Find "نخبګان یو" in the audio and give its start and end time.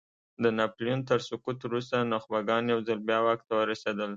2.13-2.79